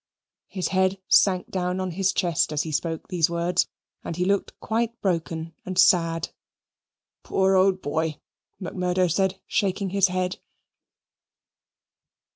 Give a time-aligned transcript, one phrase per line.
[0.47, 3.67] His head sank down on his chest as he spoke the words,
[4.03, 6.29] and he looked quite broken and sad.
[7.21, 8.19] "Poor old boy,"
[8.59, 10.39] Macmurdo said, shaking his head.